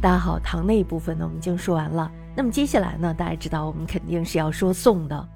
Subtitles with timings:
[0.00, 2.08] 大家好，唐那一部分呢我们已经说完了。
[2.36, 5.28] 那么接下来呢，大家知道我们肯定是要说宋的。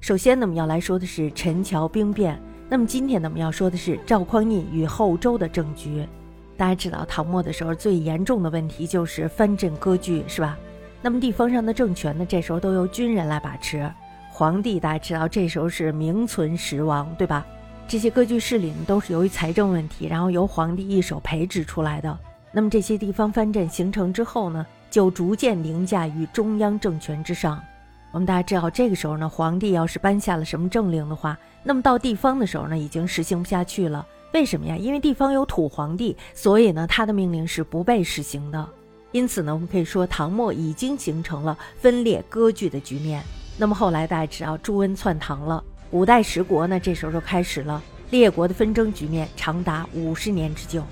[0.00, 2.40] 首先呢，我们要来说的是陈桥兵变。
[2.70, 6.08] 那么今天呢，我们要说的是赵匡胤与后周的政局。
[6.56, 10.56] 大家知道唐末的时候最严重的问题就是藩镇割据，是吧？
[11.02, 13.92] 那么地方上的政权呢，这时候都由军人来把持。
[14.30, 17.44] 皇帝大家知道这时候是名存实亡，对吧？
[17.86, 22.18] 这些割据势力呢，都是由于财政问题，然后由皇帝一手培植出来的。
[22.52, 27.62] 那么这些地方藩镇形成之后呢，就逐渐凌驾于中央政权之上。
[28.10, 34.06] 我们大家知道，这个时候呢，皇帝要是颁下了什么政令的话，那么到地方的时候呢，已经实行不下去了。
[34.32, 34.76] 为什么呀？
[34.76, 38.66] 因为地方有土皇帝，所以呢，他的命令是不被实行的。
[39.12, 43.22] 因此呢，我们可以说唐末已经形成了分裂割据的局面。
[43.56, 50.82] 那么后来大家知道朱温篡唐了，五代十国呢，这时候就开始了列国的纷争局面，长达五十年之久，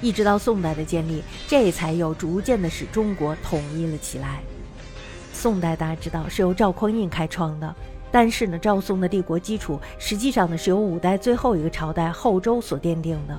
[0.00, 4.40] 一直到宋代的建立，这才又逐渐的使中国统一了起来。
[5.32, 7.74] 宋代大家知道是由赵匡胤开创的，
[8.10, 13.38] 但是呢，赵宋的帝国基础实际上呢是由五代最后一个朝代后周所奠定的。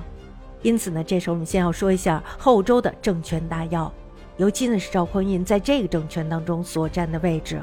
[0.62, 3.92] 因此呢，这时候我们先要说一下后周的政权大要，
[4.36, 7.60] 尤其呢是赵匡胤在这个政权当中所占的位置。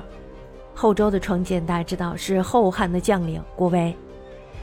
[0.75, 3.94] 后周的创建大家知道是后汉的将领郭威，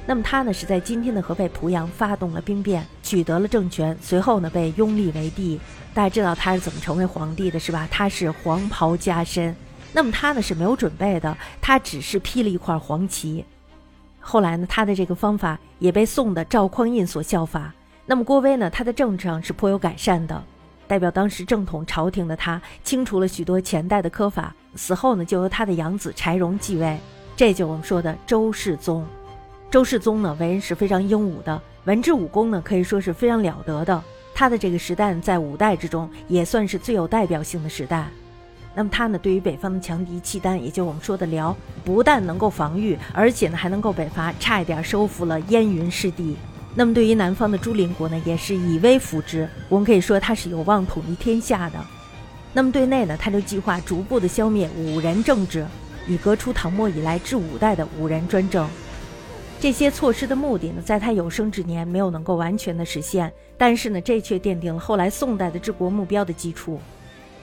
[0.08, 5.60] 那么他呢是在今天的河北濮阳发动了兵变，取得了政权，随后呢被拥立为帝。
[5.92, 7.88] 大家知道他是怎么成为皇帝的，是吧？
[7.90, 9.54] 他是黄袍加身。
[9.92, 13.44] 那么他呢是没有准备的，他只是披了一块黄旗。
[14.20, 17.74] 后来呢，他的这个方法也被宋的赵匡胤所效法。
[18.04, 20.40] 那么郭威呢，他的政治上是颇有改善的，
[20.86, 24.54] 代表当时正统朝廷的他，清除了许多前代的苛法。
[24.76, 26.96] 死后呢，就由他的养子柴荣继位，
[27.34, 29.04] 这就我们说的周世宗。
[29.68, 34.02] 周世宗呢，为人是非常英武的，文治武功呢可以说是非常了得的。
[34.32, 38.06] 他的这个时代在五代之中也算是最有代表性的时代。
[38.74, 46.36] 那么他呢，对于北方的强敌契丹，也就我们说的辽，不但能够防御，而且呢还能够北伐，差一点收复了燕云失地。
[46.74, 49.48] 那么对于南方的朱林国呢，也是以威服之。
[49.68, 51.78] 我们可以说他是有望统一天下的。
[52.52, 55.66] 那么对内呢，他就计划逐步的消灭五人政治，
[56.06, 58.68] 以革除唐末以来至五代的五人专政。
[59.58, 66.78] 这些措施的目的呢，在他有生之年没有能够完全的实现，但是呢，这却奠定了后来宋代的治国目标的基础。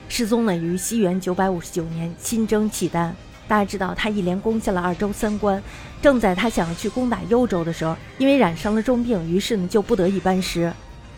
[0.07, 3.15] 世宗呢，于西元九百五十九年亲征契丹。
[3.47, 5.61] 大家知道，他一连攻下了二州三关。
[6.01, 10.71] 正在他想要去攻打幽州的时候，因为染上了重病，于是呢就不得已班师，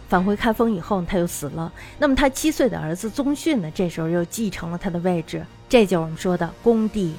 [0.07, 1.71] 返回开封以后，他又死了。
[1.99, 7.13] 那么他七岁的儿子宗训呢，这时候又继承了他的位置，这就是我们说的恭帝。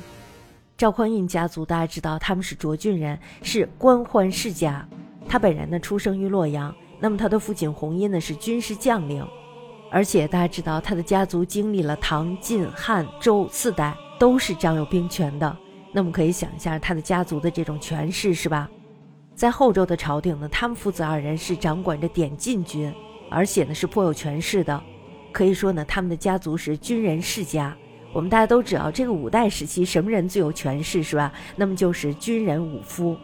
[0.76, 4.86] 赵匡胤家族，大家知道他们是涿郡人，是官宦世家。
[5.26, 9.26] 他本人呢出生于洛阳，那么他的父亲弘殷呢是军事将领。
[9.90, 15.56] 而且大家知道，他的家族经历了唐、晋、汉、周四代，都是掌有兵权的。
[15.92, 18.68] 那么可以想一下他的家族的这种权势，是吧？
[19.34, 22.92] 在后周的朝廷呢，他们父子二人是掌管着点禁军，
[23.30, 24.78] 而且呢是颇有权势的。
[25.32, 27.74] 可以说呢，他们的家族是军人世家。
[28.16, 31.30] 我们大家都知道，这个五代时期什么人最有权势，是吧？
[31.54, 33.14] 那么就是军人武夫。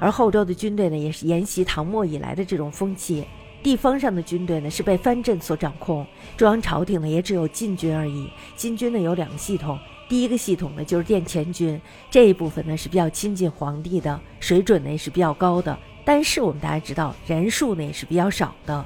[0.00, 3.24] 而后周的军队呢，也是沿袭唐末以来的这种风气。
[3.62, 6.04] 地方上的军队呢是被藩镇所掌控，
[6.36, 8.28] 中央朝廷呢也只有禁军而已。
[8.56, 11.80] 禁军呢有两个系统，第一个系统呢就是殿前军，
[12.10, 15.78] 这一部分呢是比较亲近皇帝的，水准呢也是比较高的。
[16.04, 18.84] 但是我们大家知道，人数呢也是比较少的。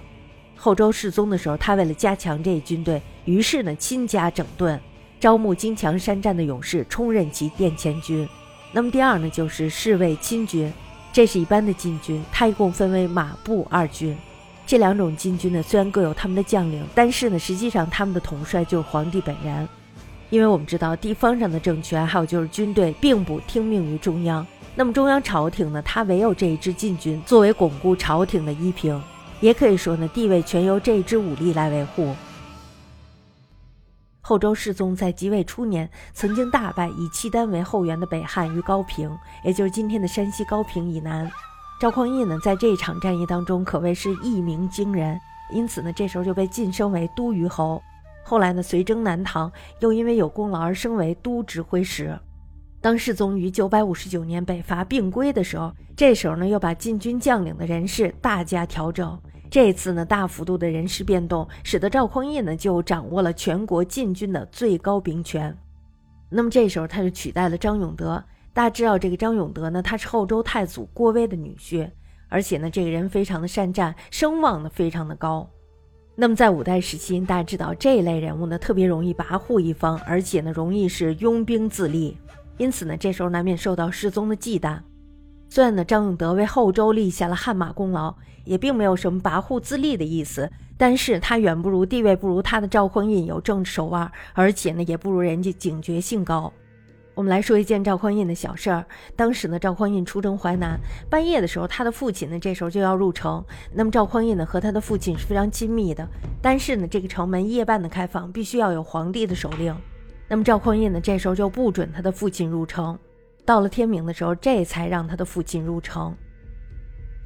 [0.55, 4.79] 后周世宗的时候，他为了加强这一军队，于是呢亲加整顿，
[5.19, 8.29] 招募精强善战的勇士充任其殿前军。
[8.73, 10.73] 那么第二呢就是侍卫亲军，
[11.13, 14.17] 这是一般的禁军，它一共分为马步二军。
[14.67, 19.69] 这两种禁军呢，虽然各有他们的将领，但是呢，实际上他们的统帅就是皇帝本人。
[20.29, 24.45] 因为我们知道，地方上的政权还有就是军队，并不听命于中央。
[24.75, 29.01] 那么中央朝廷呢，它唯有这一支禁军作为巩固朝廷的依凭，
[29.41, 32.13] 也可以说呢，地位全由这一支武力来维护。
[34.29, 39.09] 后周世宗在即位初年，曾经大败以契丹为后援的北汉于高平，
[39.45, 41.31] 也就是今天的山西高平以南。
[41.81, 45.17] 赵匡胤呢，在这一场战役当中可谓是一鸣惊人，
[45.53, 47.81] 因此呢，这时候就被晋升为都虞侯。
[48.25, 52.19] 后来呢，随征南唐，又因为有功劳而升为都指挥使。
[52.81, 59.17] 当世宗于九百五十九年北伐并归的时候，这时候呢，又把禁军将领的人事大加调整。
[59.51, 65.57] 这次呢，大幅度的人事变动，使得赵匡胤呢就掌握了全国禁军的最高兵权。
[66.29, 68.23] 那么这时候他就取代了张永德。
[68.53, 71.89] 大家知道这个张永德呢，他是后周太祖郭威的女婿，
[72.29, 75.49] 而且呢，这个人非常的善战，声望呢非常的高。
[76.15, 82.17] 那么在五代时期，大家知道这一类人物呢，特别容易跋扈一方，而且呢，容易是拥兵自立，
[82.57, 84.81] 因此呢，这时候难免受到世宗的忌惮。
[85.49, 88.15] 虽然呢，张永德为后周立下了汗马功劳，
[88.45, 96.53] 也并没有什么跋扈自立的意思，但是他远不如地位不如他的赵匡胤有政治手腕，而且呢，也不如人家警觉性高。
[97.15, 98.85] 我们来说一件赵匡胤的小事儿。
[99.17, 100.79] 当时呢，赵匡胤出征淮南，
[101.09, 103.43] 半夜的时候，他的父亲呢，这时候就要入城。
[103.73, 106.07] 那么赵匡胤呢，和他的父亲是非常亲密的。
[106.43, 109.75] 但是呢，这个城门夜半的开放，必须要有皇帝的手令。
[110.29, 112.99] 那么赵匡胤呢，这时候就不准他的父亲入城。
[113.47, 116.15] 到了天明的时候，这才让他的父亲入城。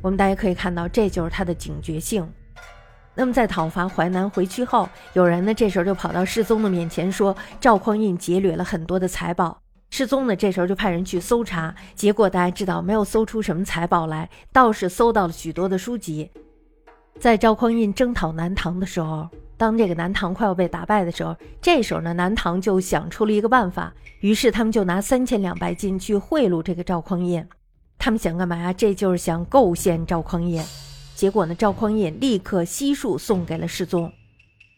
[0.03, 2.31] 我们大家可以看到，这就是他的警觉性。
[3.15, 9.61] 那么在讨伐淮南回去后，有人呢，这时候就跑到世宗的面前说，赵匡胤劫掠了很多的财宝。
[9.91, 16.31] 世宗呢，这时候就派人去搜查，结果大家知道没有搜出什么财宝来，倒是搜到了许多的书籍。
[17.19, 19.29] 在赵匡胤征讨南唐的时候，
[19.61, 27.47] 当这个南唐快要被打败的时候，这时候呢，南唐就想出了一个办法，于是他们就拿三千两白金去贿赂这个赵匡胤。
[27.99, 28.73] 他们想干嘛呀？
[28.73, 30.65] 这就是想构陷赵匡胤。
[31.15, 34.11] 结果呢，赵匡胤立刻悉数送给了世宗。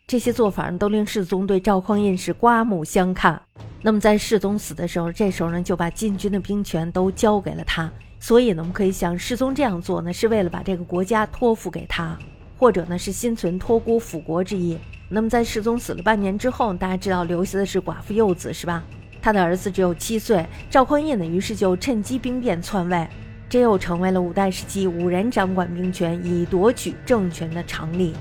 [0.08, 3.40] 这些做法呢，都令世宗对赵匡胤是刮目相看。
[3.82, 7.88] 那么在世宗死的时候，这时候呢就把禁军的兵权都交给了他。
[8.19, 12.19] 所以呢，我们可以想，世宗这样做呢，是为了把这个国家托付给他，
[12.62, 14.78] 或者呢是心存托孤辅国之意。
[15.08, 18.84] 那么在世宗死了半年之后，大家知道留下的是寡妇幼子，是吧？
[19.20, 20.46] 他的儿子只有七岁。
[20.70, 23.04] 赵匡胤呢，于是就趁机兵变篡位，
[23.48, 28.14] 这又成为了五代时期五人掌管兵权以夺取政权的常例。